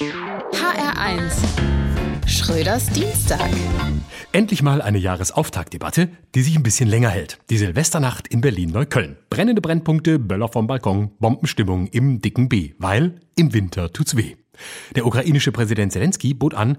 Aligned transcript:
HR1 0.00 1.34
Schröders 2.26 2.86
Dienstag. 2.86 3.50
Endlich 4.32 4.62
mal 4.62 4.80
eine 4.80 4.96
Jahresauftaktdebatte, 4.96 6.08
die 6.34 6.40
sich 6.40 6.56
ein 6.56 6.62
bisschen 6.62 6.88
länger 6.88 7.10
hält. 7.10 7.38
Die 7.50 7.58
Silvesternacht 7.58 8.26
in 8.28 8.40
Berlin-Neukölln. 8.40 9.18
Brennende 9.28 9.60
Brennpunkte, 9.60 10.18
Böller 10.18 10.48
vom 10.48 10.66
Balkon, 10.66 11.10
Bombenstimmung 11.18 11.88
im 11.88 12.22
dicken 12.22 12.48
B, 12.48 12.72
weil 12.78 13.20
im 13.36 13.52
Winter 13.52 13.92
tut's 13.92 14.16
weh. 14.16 14.36
Der 14.96 15.04
ukrainische 15.04 15.52
Präsident 15.52 15.92
Zelensky 15.92 16.32
bot 16.32 16.54
an, 16.54 16.78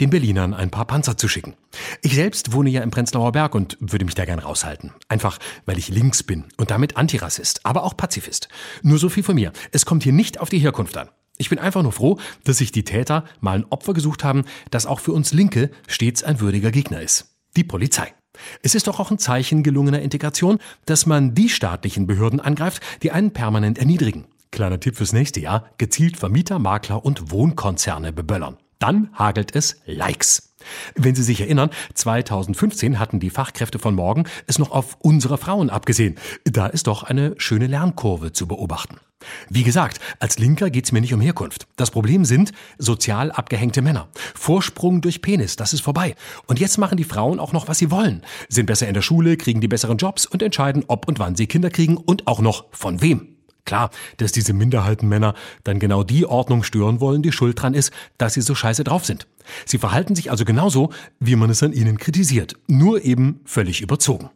den 0.00 0.10
Berlinern 0.10 0.54
ein 0.54 0.70
paar 0.70 0.86
Panzer 0.86 1.16
zu 1.16 1.26
schicken. 1.26 1.54
Ich 2.00 2.14
selbst 2.14 2.52
wohne 2.52 2.70
ja 2.70 2.82
im 2.82 2.92
Prenzlauer 2.92 3.32
Berg 3.32 3.56
und 3.56 3.76
würde 3.80 4.04
mich 4.04 4.14
da 4.14 4.24
gern 4.24 4.38
raushalten. 4.38 4.92
Einfach, 5.08 5.38
weil 5.66 5.78
ich 5.78 5.88
links 5.88 6.22
bin 6.22 6.44
und 6.58 6.70
damit 6.70 6.96
Antirassist, 6.96 7.66
aber 7.66 7.82
auch 7.82 7.96
Pazifist. 7.96 8.48
Nur 8.82 8.98
so 8.98 9.08
viel 9.08 9.24
von 9.24 9.34
mir. 9.34 9.52
Es 9.72 9.84
kommt 9.84 10.04
hier 10.04 10.12
nicht 10.12 10.38
auf 10.38 10.48
die 10.48 10.60
Herkunft 10.60 10.96
an. 10.96 11.08
Ich 11.42 11.50
bin 11.50 11.58
einfach 11.58 11.82
nur 11.82 11.90
froh, 11.90 12.20
dass 12.44 12.58
sich 12.58 12.70
die 12.70 12.84
Täter 12.84 13.24
mal 13.40 13.58
ein 13.58 13.66
Opfer 13.68 13.94
gesucht 13.94 14.22
haben, 14.22 14.44
das 14.70 14.86
auch 14.86 15.00
für 15.00 15.10
uns 15.10 15.32
Linke 15.32 15.72
stets 15.88 16.22
ein 16.22 16.38
würdiger 16.38 16.70
Gegner 16.70 17.02
ist. 17.02 17.34
Die 17.56 17.64
Polizei. 17.64 18.14
Es 18.62 18.76
ist 18.76 18.86
doch 18.86 19.00
auch 19.00 19.10
ein 19.10 19.18
Zeichen 19.18 19.64
gelungener 19.64 20.02
Integration, 20.02 20.60
dass 20.86 21.04
man 21.04 21.34
die 21.34 21.48
staatlichen 21.48 22.06
Behörden 22.06 22.38
angreift, 22.38 22.80
die 23.02 23.10
einen 23.10 23.32
permanent 23.32 23.76
erniedrigen. 23.76 24.26
Kleiner 24.52 24.78
Tipp 24.78 24.94
fürs 24.94 25.12
nächste 25.12 25.40
Jahr, 25.40 25.68
gezielt 25.78 26.16
Vermieter, 26.16 26.60
Makler 26.60 27.04
und 27.04 27.32
Wohnkonzerne 27.32 28.12
beböllern. 28.12 28.56
Dann 28.78 29.08
hagelt 29.14 29.56
es 29.56 29.80
Likes. 29.84 30.54
Wenn 30.94 31.16
Sie 31.16 31.24
sich 31.24 31.40
erinnern, 31.40 31.70
2015 31.94 33.00
hatten 33.00 33.18
die 33.18 33.30
Fachkräfte 33.30 33.80
von 33.80 33.96
morgen 33.96 34.26
es 34.46 34.60
noch 34.60 34.70
auf 34.70 34.96
unsere 35.00 35.38
Frauen 35.38 35.70
abgesehen. 35.70 36.14
Da 36.44 36.68
ist 36.68 36.86
doch 36.86 37.02
eine 37.02 37.34
schöne 37.38 37.66
Lernkurve 37.66 38.32
zu 38.32 38.46
beobachten. 38.46 39.00
Wie 39.48 39.62
gesagt, 39.62 40.00
als 40.18 40.38
Linker 40.38 40.70
geht's 40.70 40.92
mir 40.92 41.00
nicht 41.00 41.14
um 41.14 41.20
Herkunft. 41.20 41.66
Das 41.76 41.90
Problem 41.90 42.24
sind 42.24 42.52
sozial 42.78 43.30
abgehängte 43.32 43.82
Männer. 43.82 44.08
Vorsprung 44.34 45.00
durch 45.00 45.22
Penis, 45.22 45.56
das 45.56 45.72
ist 45.72 45.82
vorbei. 45.82 46.14
Und 46.46 46.60
jetzt 46.60 46.78
machen 46.78 46.96
die 46.96 47.04
Frauen 47.04 47.40
auch 47.40 47.52
noch, 47.52 47.68
was 47.68 47.78
sie 47.78 47.90
wollen. 47.90 48.22
Sind 48.48 48.66
besser 48.66 48.88
in 48.88 48.94
der 48.94 49.02
Schule, 49.02 49.36
kriegen 49.36 49.60
die 49.60 49.68
besseren 49.68 49.98
Jobs 49.98 50.26
und 50.26 50.42
entscheiden, 50.42 50.84
ob 50.88 51.08
und 51.08 51.18
wann 51.18 51.36
sie 51.36 51.46
Kinder 51.46 51.70
kriegen 51.70 51.96
und 51.96 52.26
auch 52.26 52.40
noch 52.40 52.66
von 52.72 53.00
wem. 53.00 53.31
Klar, 53.64 53.90
dass 54.16 54.32
diese 54.32 54.52
Minderheitenmänner 54.52 55.34
dann 55.64 55.78
genau 55.78 56.02
die 56.02 56.26
Ordnung 56.26 56.62
stören 56.62 57.00
wollen, 57.00 57.22
die 57.22 57.32
schuld 57.32 57.60
dran 57.60 57.74
ist, 57.74 57.92
dass 58.18 58.34
sie 58.34 58.40
so 58.40 58.54
scheiße 58.54 58.84
drauf 58.84 59.04
sind. 59.04 59.26
Sie 59.66 59.78
verhalten 59.78 60.14
sich 60.14 60.30
also 60.30 60.44
genauso, 60.44 60.90
wie 61.20 61.36
man 61.36 61.50
es 61.50 61.62
an 61.62 61.72
ihnen 61.72 61.98
kritisiert, 61.98 62.54
nur 62.66 63.04
eben 63.04 63.40
völlig 63.44 63.80
überzogen. 63.80 64.30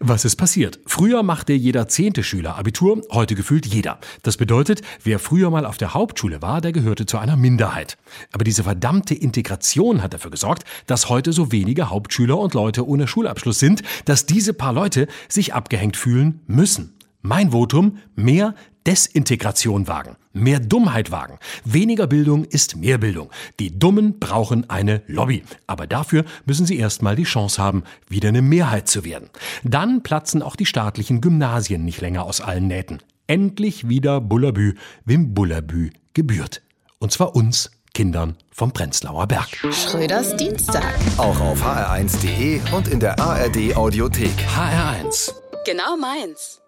Was 0.00 0.24
ist 0.24 0.36
passiert? 0.36 0.80
Früher 0.86 1.22
machte 1.22 1.52
jeder 1.52 1.88
zehnte 1.88 2.22
Schüler 2.22 2.56
Abitur, 2.56 3.02
heute 3.10 3.34
gefühlt 3.34 3.66
jeder. 3.66 3.98
Das 4.22 4.36
bedeutet, 4.36 4.82
wer 5.02 5.18
früher 5.18 5.50
mal 5.50 5.64
auf 5.64 5.78
der 5.78 5.94
Hauptschule 5.94 6.42
war, 6.42 6.60
der 6.60 6.72
gehörte 6.72 7.06
zu 7.06 7.18
einer 7.18 7.36
Minderheit. 7.36 7.96
Aber 8.32 8.44
diese 8.44 8.64
verdammte 8.64 9.14
Integration 9.14 10.02
hat 10.02 10.14
dafür 10.14 10.30
gesorgt, 10.30 10.64
dass 10.86 11.08
heute 11.08 11.32
so 11.32 11.52
wenige 11.52 11.90
Hauptschüler 11.90 12.38
und 12.38 12.54
Leute 12.54 12.86
ohne 12.86 13.06
Schulabschluss 13.06 13.58
sind, 13.58 13.82
dass 14.04 14.26
diese 14.26 14.52
paar 14.52 14.72
Leute 14.72 15.06
sich 15.28 15.54
abgehängt 15.54 15.96
fühlen 15.96 16.40
müssen. 16.46 16.94
Mein 17.22 17.52
Votum, 17.52 17.98
mehr 18.16 18.54
Desintegration 18.86 19.86
wagen, 19.86 20.16
mehr 20.32 20.60
Dummheit 20.60 21.10
wagen. 21.10 21.38
Weniger 21.64 22.06
Bildung 22.06 22.44
ist 22.44 22.76
mehr 22.76 22.98
Bildung. 22.98 23.30
Die 23.60 23.78
Dummen 23.78 24.18
brauchen 24.18 24.68
eine 24.68 25.02
Lobby. 25.06 25.44
Aber 25.66 25.86
dafür 25.86 26.24
müssen 26.46 26.66
sie 26.66 26.78
erstmal 26.78 27.16
die 27.16 27.24
Chance 27.24 27.62
haben, 27.62 27.84
wieder 28.08 28.28
eine 28.28 28.42
Mehrheit 28.42 28.88
zu 28.88 29.04
werden. 29.04 29.30
Dann 29.62 30.02
platzen 30.02 30.42
auch 30.42 30.56
die 30.56 30.66
staatlichen 30.66 31.20
Gymnasien 31.20 31.84
nicht 31.84 32.00
länger 32.00 32.24
aus 32.24 32.40
allen 32.40 32.66
Nähten. 32.66 32.98
Endlich 33.26 33.88
wieder 33.88 34.20
Bullabü, 34.20 34.74
wem 35.04 35.34
Bullabü 35.34 35.90
gebührt. 36.12 36.62
Und 36.98 37.12
zwar 37.12 37.34
uns 37.36 37.70
Kindern 37.94 38.36
vom 38.50 38.72
Prenzlauer 38.72 39.26
Berg. 39.26 39.48
Schröders 39.70 40.36
Dienstag. 40.36 40.94
Auch 41.18 41.38
auf 41.40 41.62
hr1.de 41.62 42.60
und 42.74 42.88
in 42.88 43.00
der 43.00 43.18
ARD 43.20 43.76
Audiothek. 43.76 44.32
HR1. 44.54 45.32
Genau 45.66 45.96
meins. 45.96 46.61